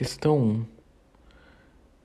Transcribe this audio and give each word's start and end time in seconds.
Questão 0.00 0.38
1. 0.38 0.66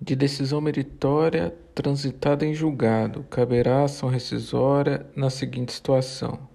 De 0.00 0.16
decisão 0.16 0.60
meritória 0.60 1.56
transitada 1.72 2.44
em 2.44 2.52
julgado, 2.52 3.22
caberá 3.30 3.84
ação 3.84 4.08
rescisória 4.08 5.06
na 5.14 5.30
seguinte 5.30 5.72
situação. 5.72 6.48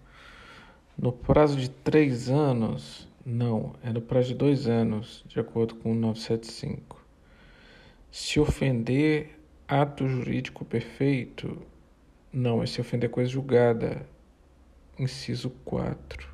No 0.97 1.13
prazo 1.13 1.55
de 1.55 1.69
três 1.69 2.29
anos, 2.29 3.07
não, 3.25 3.73
é 3.81 3.89
no 3.89 4.01
prazo 4.01 4.27
de 4.27 4.35
dois 4.35 4.67
anos, 4.67 5.23
de 5.29 5.39
acordo 5.39 5.75
com 5.75 5.93
o 5.93 5.95
975. 5.95 7.01
Se 8.11 8.37
ofender 8.37 9.39
ato 9.65 10.09
jurídico 10.09 10.65
perfeito, 10.65 11.57
não, 12.33 12.61
é 12.61 12.65
se 12.65 12.81
ofender 12.81 13.09
coisa 13.09 13.31
julgada, 13.31 14.05
inciso 14.99 15.51
4. 15.63 16.27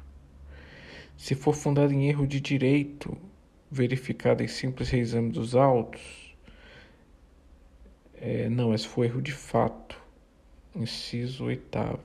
Se 1.16 1.36
for 1.36 1.54
fundado 1.54 1.94
em 1.94 2.10
erro 2.10 2.26
de 2.26 2.42
direito, 2.42 3.16
verificado 3.70 4.44
em 4.44 4.48
simples 4.48 4.90
reexame 4.90 5.32
dos 5.32 5.56
autos, 5.56 6.36
é, 8.16 8.50
não, 8.50 8.74
esse 8.74 8.88
foi 8.88 9.08
erro 9.08 9.22
de 9.22 9.34
fato, 9.34 10.02
inciso 10.76 11.46
oitavo. 11.46 12.00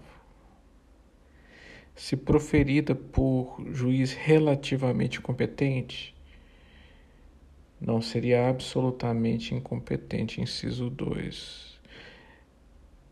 Se 1.94 2.16
proferida 2.16 2.94
por 2.94 3.62
juiz 3.72 4.12
relativamente 4.12 5.20
competente, 5.20 6.14
não 7.80 8.02
seria 8.02 8.48
absolutamente 8.48 9.54
incompetente, 9.54 10.40
inciso 10.40 10.90
2. 10.90 11.80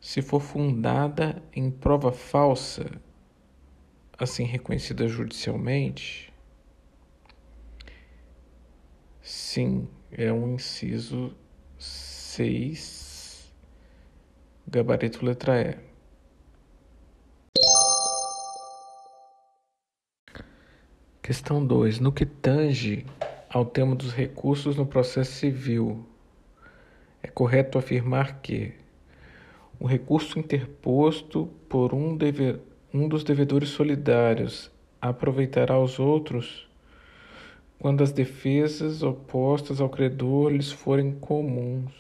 Se 0.00 0.20
for 0.22 0.40
fundada 0.40 1.42
em 1.54 1.70
prova 1.70 2.12
falsa, 2.12 3.00
assim 4.18 4.44
reconhecida 4.44 5.08
judicialmente, 5.08 6.27
Sim, 9.30 9.86
é 10.10 10.32
um 10.32 10.54
inciso 10.54 11.34
6, 11.78 13.52
gabarito 14.66 15.22
letra 15.22 15.60
E. 15.60 15.76
Questão 21.20 21.62
2. 21.62 22.00
No 22.00 22.10
que 22.10 22.24
tange 22.24 23.04
ao 23.50 23.66
tema 23.66 23.94
dos 23.94 24.14
recursos 24.14 24.76
no 24.76 24.86
processo 24.86 25.32
civil, 25.32 26.06
é 27.22 27.28
correto 27.28 27.76
afirmar 27.76 28.40
que 28.40 28.72
o 29.78 29.86
recurso 29.86 30.38
interposto 30.38 31.50
por 31.68 31.92
um, 31.92 32.16
um 32.94 33.06
dos 33.06 33.22
devedores 33.24 33.68
solidários 33.68 34.70
aproveitará 35.02 35.78
os 35.78 35.98
outros 35.98 36.67
quando 37.78 38.02
as 38.02 38.10
defesas 38.10 39.02
opostas 39.02 39.80
ao 39.80 39.88
credor 39.88 40.50
lhes 40.50 40.72
forem 40.72 41.12
comuns. 41.12 41.92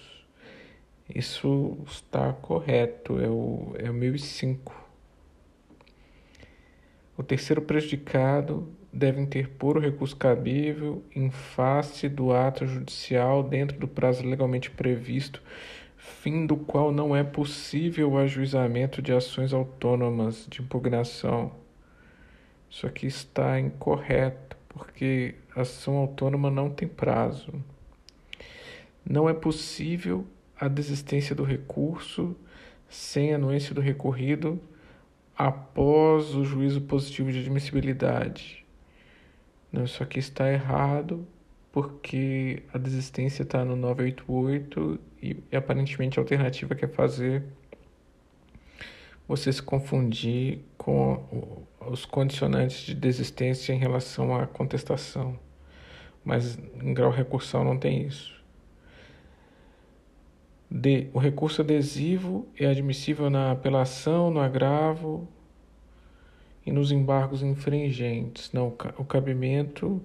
Isso 1.14 1.78
está 1.86 2.32
correto, 2.32 3.18
é 3.20 3.28
o, 3.28 3.74
é 3.78 3.88
o 3.88 3.94
1005. 3.94 4.74
O 7.16 7.22
terceiro 7.22 7.62
prejudicado 7.62 8.68
deve 8.92 9.20
interpor 9.20 9.76
o 9.76 9.80
recurso 9.80 10.16
cabível 10.16 11.02
em 11.14 11.30
face 11.30 12.08
do 12.08 12.32
ato 12.32 12.66
judicial 12.66 13.42
dentro 13.42 13.78
do 13.78 13.88
prazo 13.88 14.26
legalmente 14.26 14.70
previsto, 14.70 15.42
fim 15.96 16.46
do 16.46 16.56
qual 16.56 16.92
não 16.92 17.14
é 17.14 17.22
possível 17.22 18.12
o 18.12 18.18
ajuizamento 18.18 19.00
de 19.00 19.12
ações 19.12 19.52
autônomas 19.52 20.46
de 20.48 20.60
impugnação. 20.60 21.52
Isso 22.70 22.86
aqui 22.86 23.06
está 23.06 23.58
incorreto 23.58 24.57
porque 24.78 25.34
a 25.54 25.62
ação 25.62 25.96
autônoma 25.96 26.50
não 26.50 26.70
tem 26.70 26.88
prazo. 26.88 27.52
Não 29.04 29.28
é 29.28 29.34
possível 29.34 30.24
a 30.58 30.68
desistência 30.68 31.34
do 31.34 31.42
recurso 31.42 32.36
sem 32.88 33.34
anuência 33.34 33.74
do 33.74 33.80
recorrido 33.80 34.60
após 35.36 36.34
o 36.34 36.44
juízo 36.44 36.80
positivo 36.80 37.30
de 37.30 37.40
admissibilidade. 37.40 38.64
Não, 39.70 39.84
isso 39.84 40.02
aqui 40.02 40.18
está 40.18 40.50
errado 40.50 41.26
porque 41.70 42.62
a 42.72 42.78
desistência 42.78 43.42
está 43.42 43.64
no 43.64 43.76
988 43.76 45.00
e, 45.22 45.36
e 45.52 45.56
aparentemente 45.56 46.18
a 46.18 46.22
alternativa 46.22 46.74
quer 46.74 46.88
fazer 46.88 47.44
você 49.28 49.52
se 49.52 49.62
confundir 49.62 50.60
com 50.78 51.66
os 51.86 52.06
condicionantes 52.06 52.86
de 52.86 52.94
desistência 52.94 53.74
em 53.74 53.78
relação 53.78 54.34
à 54.34 54.46
contestação. 54.46 55.38
Mas 56.24 56.58
em 56.82 56.94
grau 56.94 57.10
recursal 57.10 57.62
não 57.62 57.78
tem 57.78 58.06
isso. 58.06 58.38
D. 60.70 61.08
O 61.12 61.18
recurso 61.18 61.60
adesivo 61.60 62.48
é 62.58 62.66
admissível 62.66 63.28
na 63.28 63.52
apelação, 63.52 64.30
no 64.30 64.40
agravo 64.40 65.28
e 66.64 66.72
nos 66.72 66.90
embargos 66.90 67.42
infringentes. 67.42 68.50
Não, 68.52 68.68
o 68.98 69.04
cabimento 69.04 70.02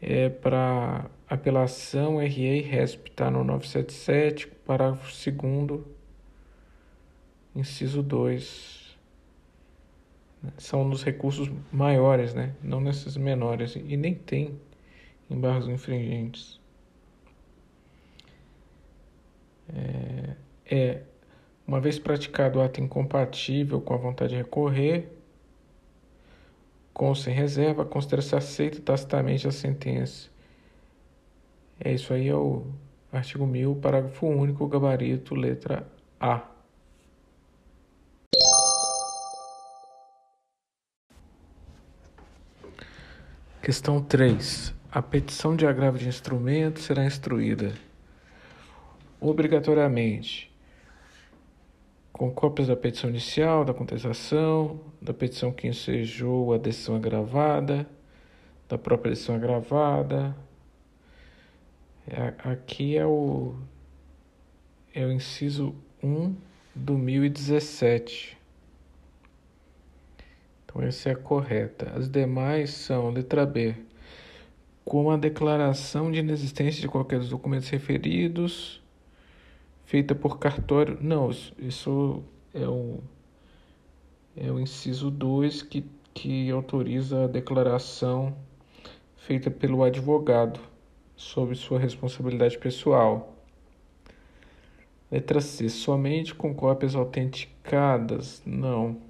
é 0.00 0.28
para 0.28 1.10
apelação, 1.28 2.18
RE 2.18 2.42
e 2.42 2.62
RESP, 2.62 3.10
está 3.10 3.30
no 3.30 3.44
977, 3.44 4.46
parágrafo 4.64 5.10
2 5.30 5.97
inciso 7.54 8.02
2 8.02 8.96
são 10.56 10.84
nos 10.84 11.02
recursos 11.02 11.50
maiores, 11.72 12.34
né? 12.34 12.54
não 12.62 12.80
nesses 12.80 13.16
menores, 13.16 13.74
e 13.76 13.96
nem 13.96 14.14
tem 14.14 14.58
embargos 15.28 15.68
infringentes. 15.68 16.60
É, 19.74 20.36
é, 20.70 21.02
uma 21.66 21.80
vez 21.80 21.98
praticado 21.98 22.58
o 22.58 22.62
ato 22.62 22.80
incompatível 22.80 23.80
com 23.80 23.94
a 23.94 23.96
vontade 23.96 24.30
de 24.30 24.36
recorrer, 24.36 25.12
com 26.94 27.08
ou 27.08 27.14
sem 27.14 27.34
reserva, 27.34 27.84
considera-se 27.84 28.34
aceita 28.34 28.80
tacitamente 28.80 29.46
a 29.46 29.52
sentença. 29.52 30.28
É 31.78 31.92
isso 31.92 32.12
aí, 32.12 32.28
é 32.28 32.34
o 32.34 32.66
artigo 33.12 33.46
1000, 33.46 33.76
parágrafo 33.76 34.26
único, 34.26 34.66
gabarito, 34.66 35.34
letra 35.34 35.86
A. 36.18 36.57
Questão 43.68 44.00
3. 44.00 44.74
A 44.90 45.02
petição 45.02 45.54
de 45.54 45.66
agravo 45.66 45.98
de 45.98 46.08
instrumento 46.08 46.80
será 46.80 47.04
instruída 47.04 47.74
obrigatoriamente 49.20 50.50
com 52.10 52.30
cópias 52.30 52.68
da 52.68 52.74
petição 52.74 53.10
inicial, 53.10 53.66
da 53.66 53.74
contestação, 53.74 54.80
da 55.02 55.12
petição 55.12 55.52
que 55.52 55.68
ensejou 55.68 56.54
a 56.54 56.56
decisão 56.56 56.96
agravada, 56.96 57.86
da 58.66 58.78
própria 58.78 59.10
decisão 59.10 59.34
agravada. 59.34 60.34
É, 62.06 62.32
aqui 62.50 62.96
é 62.96 63.04
o, 63.04 63.54
é 64.94 65.04
o 65.04 65.12
inciso 65.12 65.74
1 66.02 66.34
do 66.74 66.96
1017. 66.96 68.37
Então, 70.68 70.82
essa 70.82 71.08
é 71.08 71.12
a 71.12 71.16
correta. 71.16 71.90
As 71.96 72.10
demais 72.10 72.70
são, 72.70 73.08
letra 73.10 73.46
B, 73.46 73.74
como 74.84 75.10
a 75.10 75.16
declaração 75.16 76.12
de 76.12 76.18
inexistência 76.18 76.80
de 76.82 76.88
qualquer 76.88 77.18
dos 77.18 77.30
documentos 77.30 77.70
referidos, 77.70 78.82
feita 79.86 80.14
por 80.14 80.38
cartório. 80.38 80.98
Não, 81.00 81.30
isso 81.58 82.22
é 82.52 82.68
o, 82.68 83.00
é 84.36 84.52
o 84.52 84.60
inciso 84.60 85.10
2 85.10 85.62
que, 85.62 85.86
que 86.12 86.50
autoriza 86.50 87.24
a 87.24 87.26
declaração 87.26 88.36
feita 89.16 89.50
pelo 89.50 89.82
advogado 89.82 90.60
sobre 91.16 91.54
sua 91.54 91.78
responsabilidade 91.78 92.58
pessoal. 92.58 93.34
Letra 95.10 95.40
C. 95.40 95.70
Somente 95.70 96.34
com 96.34 96.54
cópias 96.54 96.94
autenticadas? 96.94 98.42
Não 98.44 99.07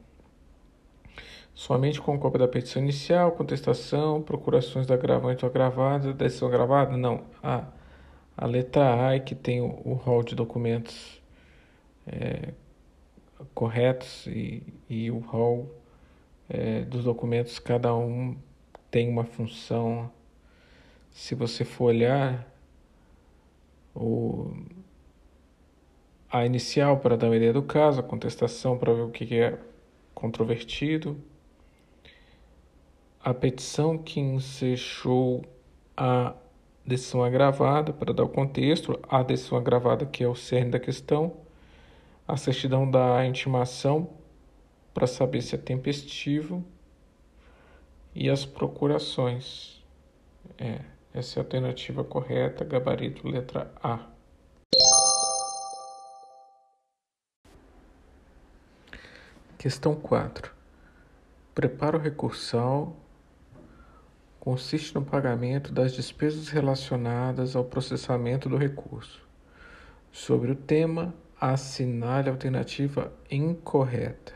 somente 1.58 2.00
com 2.00 2.16
cópia 2.16 2.38
da 2.38 2.46
petição 2.46 2.80
inicial, 2.80 3.32
contestação, 3.32 4.22
procurações 4.22 4.86
da 4.86 4.94
agravante 4.94 5.44
ou 5.44 5.50
agravada, 5.50 6.12
decisão 6.12 6.46
agravada? 6.46 6.96
Não. 6.96 7.24
A, 7.42 7.64
a 8.36 8.46
letra 8.46 9.08
A 9.08 9.16
é 9.16 9.18
que 9.18 9.34
tem 9.34 9.60
o, 9.60 9.82
o 9.84 9.94
rol 9.94 10.22
de 10.22 10.36
documentos 10.36 11.20
é, 12.06 12.54
corretos 13.52 14.28
e, 14.28 14.62
e 14.88 15.10
o 15.10 15.18
rol 15.18 15.74
é, 16.48 16.82
dos 16.82 17.02
documentos, 17.02 17.58
cada 17.58 17.92
um 17.92 18.36
tem 18.88 19.08
uma 19.08 19.24
função. 19.24 20.08
Se 21.10 21.34
você 21.34 21.64
for 21.64 21.86
olhar, 21.86 22.46
o, 23.96 24.52
a 26.30 26.46
inicial 26.46 26.98
para 27.00 27.16
dar 27.16 27.26
uma 27.26 27.36
ideia 27.36 27.52
do 27.52 27.64
caso, 27.64 27.98
a 27.98 28.02
contestação 28.04 28.78
para 28.78 28.94
ver 28.94 29.02
o 29.02 29.10
que 29.10 29.36
é 29.36 29.58
controvertido, 30.14 31.20
a 33.22 33.34
petição 33.34 33.98
que 33.98 34.20
ensejou 34.20 35.44
a 35.96 36.34
decisão 36.86 37.22
agravada, 37.22 37.92
para 37.92 38.14
dar 38.14 38.24
o 38.24 38.28
contexto, 38.28 38.98
a 39.08 39.22
decisão 39.22 39.58
agravada 39.58 40.06
que 40.06 40.24
é 40.24 40.28
o 40.28 40.34
cerne 40.34 40.70
da 40.70 40.80
questão, 40.80 41.36
a 42.26 42.36
certidão 42.36 42.90
da 42.90 43.24
intimação 43.26 44.10
para 44.94 45.06
saber 45.06 45.42
se 45.42 45.54
é 45.54 45.58
tempestivo 45.58 46.64
e 48.14 48.30
as 48.30 48.44
procurações. 48.44 49.82
É, 50.56 50.80
essa 51.12 51.38
é 51.38 51.40
a 51.40 51.44
alternativa 51.44 52.02
correta, 52.02 52.64
gabarito 52.64 53.28
letra 53.28 53.72
A. 53.82 54.06
Questão 59.58 59.94
4. 59.94 60.52
Preparo 61.54 61.98
recursal 61.98 62.96
consiste 64.40 64.94
no 64.94 65.04
pagamento 65.04 65.72
das 65.72 65.92
despesas 65.92 66.48
relacionadas 66.48 67.56
ao 67.56 67.64
processamento 67.64 68.48
do 68.48 68.56
recurso. 68.56 69.26
Sobre 70.10 70.52
o 70.52 70.56
tema, 70.56 71.14
assinale 71.40 72.28
a 72.28 72.32
alternativa 72.32 73.12
incorreta. 73.30 74.32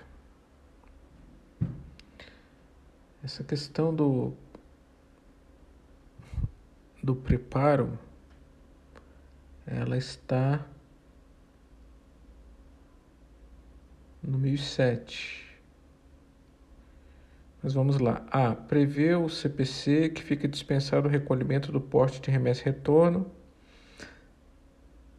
Essa 3.23 3.45
questão 3.45 3.95
do 3.95 4.35
do 7.03 7.17
preparo 7.17 7.99
ela 9.67 9.97
está 9.97 10.65
no 14.23 14.39
1007. 14.39 15.42
Mas 17.63 17.75
vamos 17.75 17.99
lá. 17.99 18.27
A. 18.31 18.55
Prevê 18.55 19.15
o 19.15 19.29
CPC 19.29 20.09
que 20.09 20.23
fica 20.23 20.49
dispensado 20.49 21.07
o 21.07 21.11
recolhimento 21.11 21.71
do 21.71 21.81
porte 21.81 22.21
de 22.21 22.31
remessa 22.31 22.63
e 22.63 22.65
retorno 22.65 23.31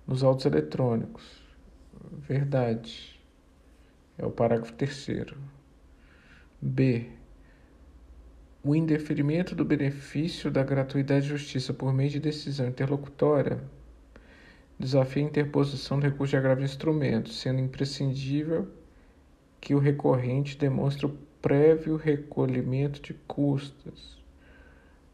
nos 0.05 0.23
autos 0.23 0.45
eletrônicos. 0.45 1.23
Verdade. 2.11 3.21
É 4.17 4.25
o 4.25 4.31
parágrafo 4.31 4.73
terceiro. 4.73 5.37
B. 6.61 7.09
O 8.61 8.75
indeferimento 8.75 9.55
do 9.55 9.65
benefício 9.65 10.51
da 10.51 10.63
gratuidade 10.63 11.23
de 11.23 11.29
justiça 11.29 11.73
por 11.73 11.93
meio 11.93 12.09
de 12.09 12.19
decisão 12.19 12.67
interlocutória 12.67 13.61
desafia 14.77 15.23
a 15.23 15.25
interposição 15.25 15.99
do 15.99 16.03
recurso 16.03 16.31
de 16.31 16.37
agravo 16.37 16.59
de 16.59 16.65
instrumento, 16.65 17.29
sendo 17.29 17.59
imprescindível 17.59 18.67
que 19.59 19.73
o 19.73 19.79
recorrente 19.79 20.57
demonstre 20.57 21.05
o 21.05 21.17
prévio 21.43 21.97
recolhimento 21.97 23.01
de 23.01 23.13
custas. 23.13 24.17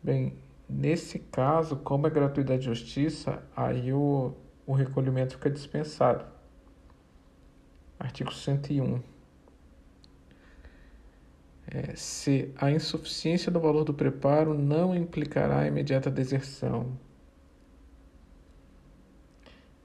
Bem, 0.02 0.36
nesse 0.70 1.18
caso, 1.18 1.76
como 1.78 2.06
é 2.06 2.10
gratuidade 2.12 2.60
de 2.60 2.66
justiça, 2.68 3.42
aí 3.56 3.92
o, 3.92 4.36
o 4.66 4.74
recolhimento 4.74 5.34
fica 5.34 5.50
dispensado. 5.50 6.24
Artigo 8.00 8.32
101. 8.32 9.02
É, 11.72 11.96
se 11.96 12.54
a 12.58 12.70
insuficiência 12.70 13.52
do 13.52 13.60
valor 13.60 13.84
do 13.84 13.94
preparo 13.94 14.54
não 14.54 14.96
implicará 14.96 15.62
a 15.62 15.68
imediata 15.68 16.12
deserção. 16.12 16.96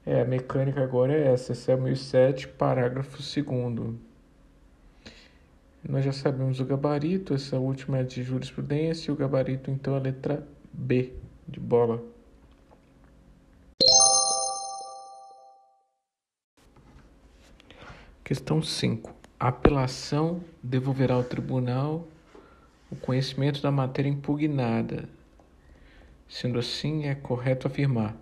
É, 0.05 0.21
a 0.21 0.25
mecânica 0.25 0.83
agora 0.83 1.11
é 1.11 1.33
essa, 1.33 1.53
esse 1.53 1.71
é 1.71 1.75
o 1.75 1.81
1007, 1.81 2.47
parágrafo 2.49 3.17
2 3.17 3.95
nós 5.87 6.03
já 6.03 6.11
sabemos 6.11 6.59
o 6.59 6.65
gabarito, 6.65 7.35
essa 7.35 7.59
última 7.59 7.99
é 7.99 8.03
de 8.03 8.23
jurisprudência, 8.23 9.11
e 9.11 9.13
o 9.13 9.15
gabarito 9.15 9.69
então 9.69 9.93
é 9.93 9.97
a 9.97 10.01
letra 10.01 10.47
B 10.73 11.13
de 11.47 11.59
bola. 11.59 12.03
Questão 18.23 18.63
5. 18.63 19.13
A 19.39 19.49
apelação 19.49 20.41
devolverá 20.63 21.13
ao 21.13 21.23
tribunal 21.23 22.07
o 22.89 22.95
conhecimento 22.95 23.61
da 23.61 23.69
matéria 23.69 24.09
impugnada. 24.09 25.07
Sendo 26.27 26.57
assim, 26.57 27.05
é 27.05 27.13
correto 27.13 27.67
afirmar: 27.67 28.17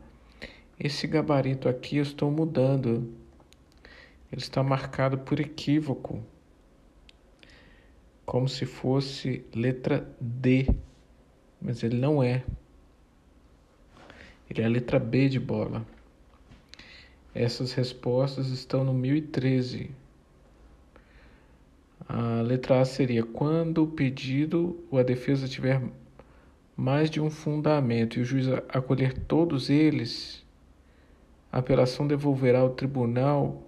esse 0.78 1.08
gabarito 1.08 1.70
aqui 1.70 1.96
eu 1.96 2.04
estou 2.04 2.30
mudando. 2.30 3.10
Ele 4.30 4.42
está 4.42 4.62
marcado 4.62 5.20
por 5.20 5.40
equívoco 5.40 6.22
como 8.26 8.48
se 8.48 8.66
fosse 8.66 9.46
letra 9.54 10.08
D, 10.20 10.68
mas 11.62 11.84
ele 11.84 11.98
não 11.98 12.22
é. 12.22 12.44
Ele 14.50 14.62
é 14.62 14.66
a 14.66 14.70
letra 14.70 15.00
B 15.00 15.30
de 15.30 15.40
bola. 15.40 15.86
Essas 17.34 17.74
respostas 17.74 18.50
estão 18.50 18.84
no 18.84 18.94
1013. 18.94 19.90
A 22.08 22.42
letra 22.42 22.82
A 22.82 22.86
seria 22.86 23.24
quando 23.24 23.84
o 23.84 23.88
pedido 23.88 24.84
ou 24.92 25.00
a 25.00 25.04
defesa 25.04 25.48
tiver 25.48 25.82
mais 26.76 27.10
de 27.10 27.22
um 27.22 27.30
fundamento 27.30 28.18
e 28.18 28.22
o 28.22 28.26
juiz 28.26 28.48
acolher 28.70 29.18
todos 29.18 29.70
eles, 29.70 30.44
a 31.52 31.60
apelação 31.60 32.08
devolverá 32.08 32.60
ao 32.60 32.72
tribunal 32.72 33.64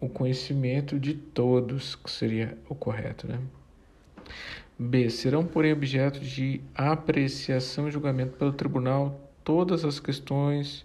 o 0.00 0.08
conhecimento 0.08 0.98
de 0.98 1.14
todos, 1.14 1.94
que 1.94 2.10
seria 2.10 2.56
o 2.68 2.74
correto, 2.74 3.26
né? 3.26 3.40
B. 4.78 5.08
Serão, 5.08 5.44
porém, 5.46 5.72
objeto 5.72 6.20
de 6.20 6.60
apreciação 6.74 7.88
e 7.88 7.90
julgamento 7.90 8.36
pelo 8.36 8.52
tribunal 8.52 9.32
todas 9.42 9.84
as 9.84 9.98
questões 9.98 10.84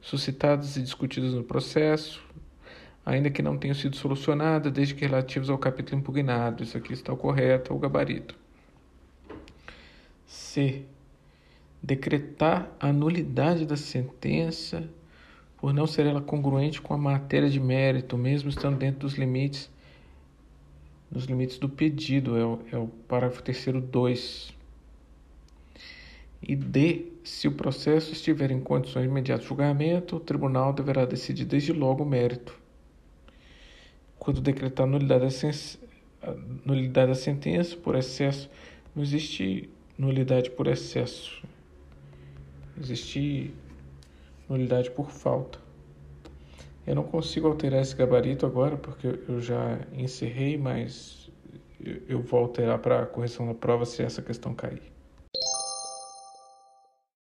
suscitadas 0.00 0.76
e 0.76 0.82
discutidas 0.82 1.34
no 1.34 1.42
processo, 1.42 2.22
ainda 3.04 3.30
que 3.30 3.42
não 3.42 3.58
tenham 3.58 3.74
sido 3.74 3.96
solucionadas, 3.96 4.72
desde 4.72 4.94
que 4.94 5.04
relativas 5.04 5.50
ao 5.50 5.58
capítulo 5.58 5.98
impugnado. 5.98 6.62
Isso 6.62 6.76
aqui 6.76 6.92
está 6.92 7.12
o 7.12 7.16
correto, 7.16 7.74
o 7.74 7.78
gabarito. 7.78 8.36
C. 10.26 10.84
Decretar 11.82 12.70
a 12.78 12.92
nulidade 12.92 13.66
da 13.66 13.76
sentença 13.76 14.88
por 15.58 15.72
não 15.72 15.86
ser 15.86 16.06
ela 16.06 16.20
congruente 16.20 16.80
com 16.80 16.94
a 16.94 16.98
matéria 16.98 17.48
de 17.48 17.60
mérito, 17.60 18.16
mesmo 18.16 18.48
estando 18.48 18.78
dentro 18.78 19.00
dos 19.00 19.14
limites 19.14 19.70
nos 21.10 21.24
limites 21.24 21.58
do 21.58 21.68
pedido, 21.68 22.36
é 22.36 22.44
o, 22.44 22.60
é 22.72 22.76
o 22.76 22.88
parágrafo 23.08 23.42
terceiro 23.42 23.80
2. 23.80 24.54
E 26.42 26.54
D, 26.54 27.12
se 27.24 27.48
o 27.48 27.52
processo 27.52 28.12
estiver 28.12 28.50
em 28.50 28.60
condições 28.60 29.02
de 29.04 29.08
imediato 29.08 29.44
julgamento, 29.44 30.16
o 30.16 30.20
tribunal 30.20 30.72
deverá 30.72 31.04
decidir 31.04 31.44
desde 31.44 31.72
logo 31.72 32.02
o 32.02 32.06
mérito. 32.06 32.54
Quando 34.18 34.40
decretar 34.40 34.86
nulidade 34.86 35.24
da, 35.24 35.30
sentença, 35.30 35.78
nulidade 36.64 37.08
da 37.08 37.14
sentença 37.14 37.76
por 37.76 37.94
excesso, 37.94 38.50
não 38.94 39.02
existe 39.02 39.70
nulidade 39.96 40.50
por 40.50 40.66
excesso. 40.66 41.42
Existe 42.78 43.54
nulidade 44.48 44.90
por 44.90 45.10
falta. 45.10 45.58
Eu 46.86 46.94
não 46.94 47.02
consigo 47.02 47.48
alterar 47.48 47.82
esse 47.82 47.96
gabarito 47.96 48.46
agora 48.46 48.76
porque 48.76 49.18
eu 49.28 49.40
já 49.40 49.80
encerrei, 49.92 50.56
mas 50.56 51.30
eu 52.08 52.20
vou 52.20 52.40
alterar 52.40 52.78
para 52.78 53.02
a 53.02 53.06
correção 53.06 53.46
da 53.46 53.54
prova 53.54 53.84
se 53.84 54.02
essa 54.02 54.22
questão 54.22 54.54
cair. 54.54 54.95